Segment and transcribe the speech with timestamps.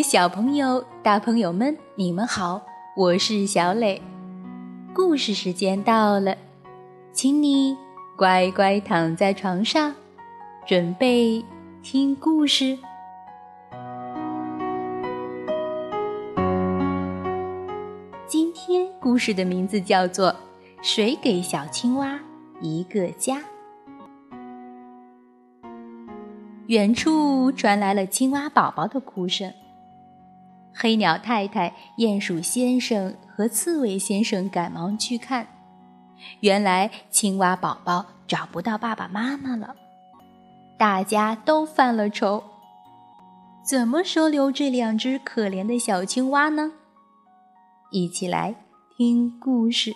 [0.00, 2.62] 小朋友、大朋友们，你们好，
[2.96, 4.00] 我是小磊。
[4.94, 6.36] 故事时间到了，
[7.12, 7.76] 请你
[8.16, 9.92] 乖乖躺在床上，
[10.64, 11.44] 准备
[11.82, 12.78] 听故事。
[18.24, 20.30] 今天故事的名字叫做
[20.80, 22.20] 《谁给小青蛙
[22.60, 23.38] 一个家》。
[26.68, 29.52] 远处传来了青蛙宝宝的哭声。
[30.74, 35.46] 黑鸟太太、鼹鼠先生和刺猬先生赶忙去看，
[36.40, 39.74] 原来青蛙宝宝找不到爸爸妈妈了，
[40.78, 42.42] 大家都犯了愁。
[43.64, 46.72] 怎么收留这两只可怜的小青蛙呢？
[47.90, 48.54] 一起来
[48.96, 49.92] 听故事。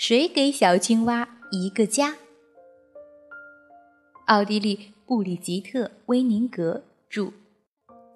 [0.00, 2.14] 谁给小青蛙一个家？
[4.28, 7.34] 奥地利布里吉特·威宁格著，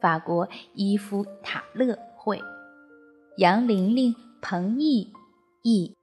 [0.01, 2.41] 法国伊夫·塔勒绘，
[3.37, 5.13] 杨玲玲、彭毅
[5.61, 5.95] 译。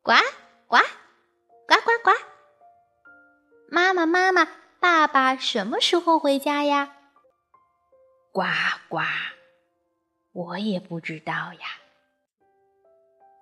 [0.00, 0.12] 呱
[0.66, 0.78] 呱
[1.68, 2.10] 呱呱呱！
[3.68, 4.48] 妈妈妈妈，
[4.80, 6.96] 爸爸什么时候回家呀？
[8.32, 8.40] 呱
[8.88, 9.00] 呱。
[10.34, 11.60] 我也不知道呀。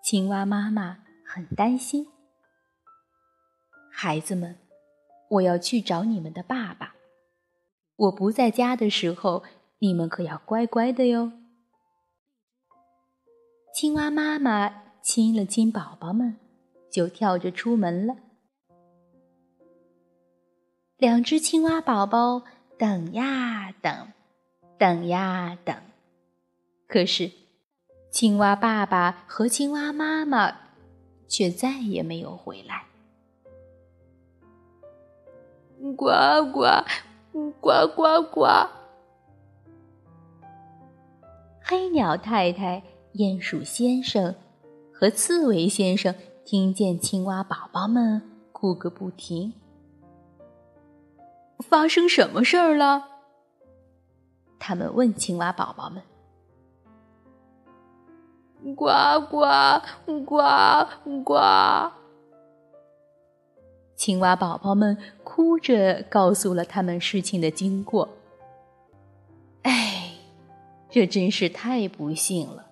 [0.04, 2.06] 青蛙妈妈很担心。
[3.90, 4.58] 孩子们，
[5.30, 6.94] 我要去找你们的爸爸。
[7.96, 9.42] 我不在家的时候，
[9.78, 11.32] 你们可要乖乖的哟。
[13.74, 16.36] 青蛙妈妈亲了亲宝宝们，
[16.90, 18.16] 就跳着出门了。
[20.98, 22.42] 两只青蛙宝宝
[22.78, 24.12] 等呀等，
[24.78, 25.91] 等呀等。
[26.92, 27.32] 可是，
[28.10, 30.54] 青蛙爸爸和青蛙妈妈
[31.26, 32.84] 却再也没有回来。
[35.96, 36.84] 呱呱，
[37.62, 38.46] 呱呱呱！
[41.62, 42.82] 黑鸟太太、
[43.14, 44.34] 鼹鼠先生
[44.92, 46.14] 和刺猬先生
[46.44, 48.20] 听见青蛙宝宝们
[48.52, 49.54] 哭个不停。
[51.60, 53.08] 发生什么事儿了？
[54.58, 56.02] 他们问青蛙宝宝们。
[58.76, 58.86] 呱
[59.28, 59.82] 呱
[60.24, 60.36] 呱
[61.24, 61.92] 呱！
[63.96, 68.08] 青蛙宝宝们哭着告诉了他们事情的经过。
[69.62, 70.14] 哎，
[70.90, 72.66] 这真是太不幸了。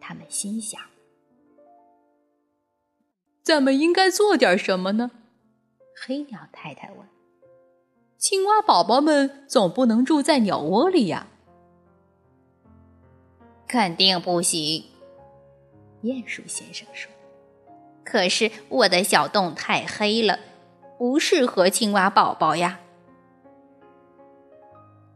[0.00, 0.80] 他们心想：
[3.42, 5.10] 咱们应该做点什么呢？
[6.04, 7.06] 黑鸟太太问
[8.18, 11.26] ：“青蛙宝宝们总不能住在鸟窝里呀？”
[13.70, 14.84] 肯定不行，
[16.02, 17.08] 鼹鼠先生说
[18.02, 20.40] ：“可是我的小洞太黑了，
[20.98, 22.80] 不适合青蛙宝宝呀。”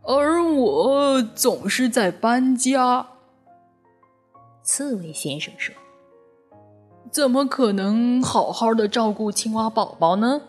[0.06, 3.09] 而我总是在搬家，
[4.62, 5.75] 刺猬先生说
[7.10, 10.43] ：“怎么可能好好的照顾青蛙宝宝呢？”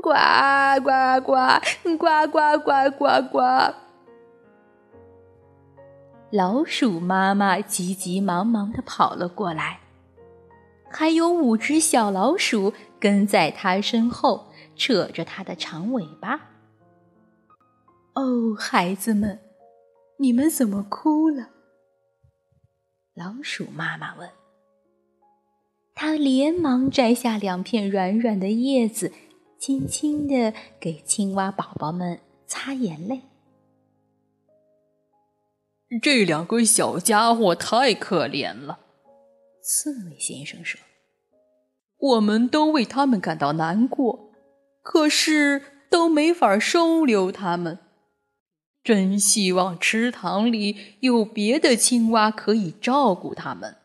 [0.00, 0.12] 呱
[0.84, 1.60] 呱呱
[1.98, 3.87] 呱呱呱呱呱！
[6.30, 9.80] 老鼠妈妈急急忙忙的跑了过来，
[10.90, 16.50] 还有五只小老鼠跟在它身后，扯着它的长尾巴。
[18.14, 19.40] 哦，孩子们，
[20.18, 21.48] 你们怎么哭了？
[23.14, 24.28] 老鼠妈妈问。
[25.94, 29.12] 它连忙摘下两片软软的叶子，
[29.58, 33.22] 轻轻的给青蛙宝宝们擦眼泪。
[36.02, 38.78] 这两个小家伙太可怜了，
[39.62, 40.78] 刺猬先生说
[41.96, 44.30] ：“我们都为他们感到难过，
[44.82, 47.78] 可是都没法收留他们。
[48.84, 53.76] 真希望池塘里有别的青蛙可以照顾他们。”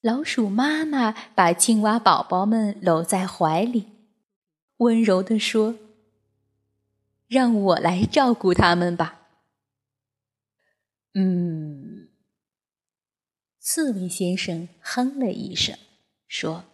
[0.00, 3.90] 老鼠妈妈把青蛙宝宝们搂在怀里，
[4.78, 5.74] 温柔地说。
[7.32, 9.20] 让我来照顾他们吧。
[11.14, 12.10] 嗯，
[13.58, 15.78] 刺猬先生哼了一声，
[16.28, 16.64] 说：“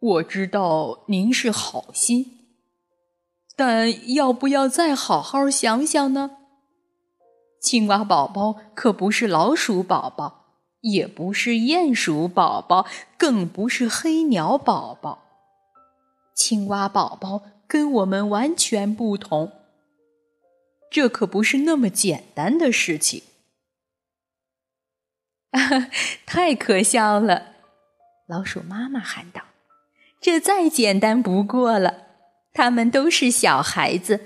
[0.00, 2.58] 我知道您是好心，
[3.56, 6.36] 但要不要再好好想想呢？
[7.58, 12.86] 青蛙宝宝可不是老鼠宝宝，也不是鼹鼠宝宝，
[13.16, 15.22] 更不是黑鸟宝宝。
[16.34, 17.42] 青蛙宝宝
[17.72, 19.50] 跟我们完全不同，
[20.90, 23.22] 这可不是那么简单的事情。
[26.26, 27.54] ”太可笑了！
[28.28, 29.40] 老鼠妈妈喊道
[30.20, 32.08] ：“这再简单不过了。
[32.52, 34.20] 他们都是小孩子，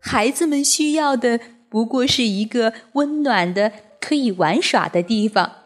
[0.00, 5.64] 孩子们需要的不过是一个温暖的、可以玩耍的地方，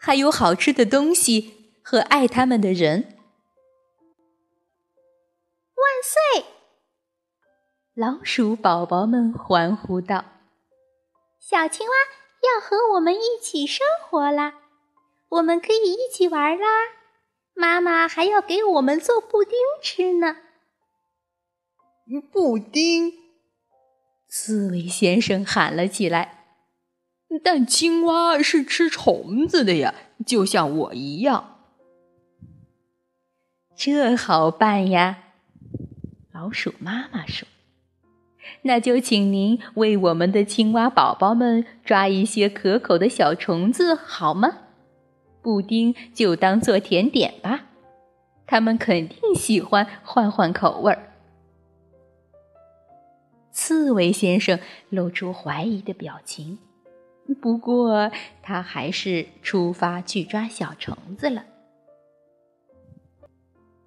[0.00, 3.18] 还有好吃的东西和爱他们的人。”
[6.00, 6.46] 万岁！
[7.92, 10.24] 老鼠宝宝们欢呼道
[11.38, 11.92] ：“小青蛙！”
[12.40, 14.54] 要和我们一起生活啦，
[15.28, 16.66] 我们可以一起玩啦。
[17.52, 19.52] 妈妈还要给我们做布丁
[19.82, 20.38] 吃呢。
[22.32, 23.12] 布丁！
[24.26, 26.46] 刺猬先生喊了起来。
[27.44, 29.94] 但青蛙是吃虫子的呀，
[30.26, 31.58] 就像我一样。
[33.76, 35.29] 这好办呀，
[36.40, 37.46] 老鼠妈妈说。
[38.62, 44.56] 那就请您为我们的青蛙宝宝们抓一些可口的小虫子好吗？
[45.42, 47.66] 布丁就当做甜点吧，
[48.46, 51.12] 他们肯定喜欢换换口味儿。
[53.52, 54.58] 刺猬先生
[54.88, 56.58] 露出怀疑的表情，
[57.42, 58.10] 不过
[58.42, 61.44] 他还是出发去抓小虫子了。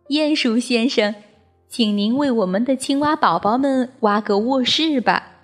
[0.09, 1.15] 鼹鼠先生。
[1.73, 5.39] 请您为我们的青蛙宝宝们挖个卧室吧，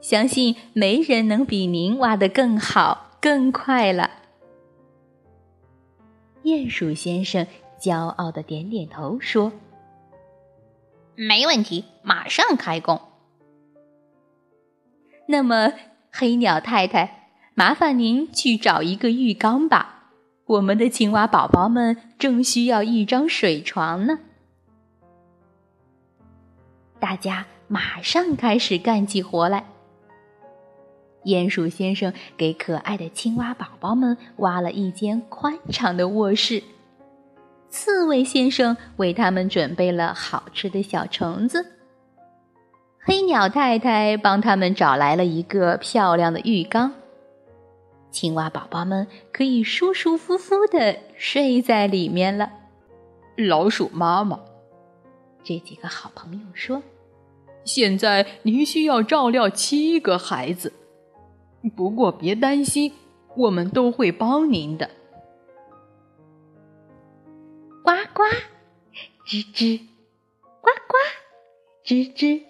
[0.00, 4.08] 相信没人能比您挖得更好、更快了。
[6.44, 7.44] 鼹鼠先生
[7.76, 9.50] 骄傲的点点头说
[11.18, 13.00] ：“没问题，马上开工。”
[15.26, 15.72] 那么，
[16.12, 20.12] 黑鸟太太，麻烦您去找一个浴缸吧，
[20.46, 24.20] 我们的青蛙宝宝们正需要一张水床呢。
[27.04, 29.66] 大家马上开始干起活来。
[31.24, 36.62] 鼹鼠先生给可爱的青蛙宝宝们挖了一间宽敞的卧室，
[37.68, 41.74] 刺猬先生为他们准备了好吃的小虫子，
[43.00, 46.94] 黑鸟太太帮他们找来了一个漂亮的浴缸，
[48.10, 52.50] 青蛙宝宝们可以舒舒服服的睡在里面了。
[53.36, 54.40] 老鼠妈妈，
[55.42, 56.82] 这几个好朋友说。
[57.64, 60.72] 现在您需要照料七个孩子，
[61.74, 62.92] 不过别担心，
[63.36, 64.90] 我们都会帮您的。
[67.82, 68.22] 呱呱，
[69.26, 69.78] 吱吱，
[70.60, 70.96] 呱呱，
[71.84, 72.42] 吱吱，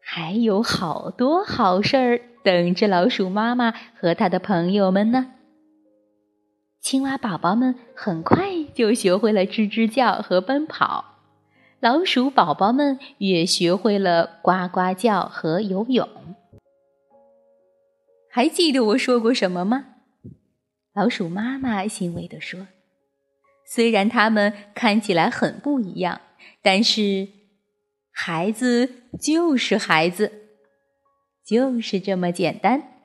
[0.00, 5.32] 还有好多好事儿等着老鼠妈妈和他的朋友们呢。
[6.80, 11.11] 青蛙宝宝们很快就学会了吱吱叫和奔跑。
[11.82, 16.08] 老鼠宝宝们也学会了呱呱叫和游泳。
[18.30, 19.86] 还记得我说过什么吗？
[20.94, 22.68] 老鼠妈妈欣慰地说
[23.66, 26.20] ：“虽然他们看起来很不一样，
[26.62, 27.26] 但是
[28.12, 28.88] 孩子
[29.20, 30.30] 就是孩子，
[31.44, 33.01] 就是这么简单。”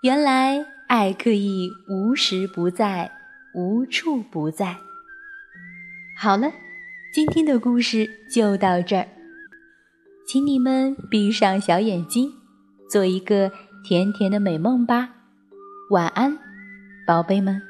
[0.00, 3.10] 原来爱可以无时不在，
[3.52, 4.76] 无处不在。
[6.16, 6.52] 好了，
[7.12, 9.08] 今天的故事就到这儿，
[10.24, 12.30] 请你们闭上小眼睛，
[12.88, 13.50] 做一个
[13.82, 15.10] 甜甜的美梦吧。
[15.90, 16.38] 晚安，
[17.04, 17.67] 宝贝们。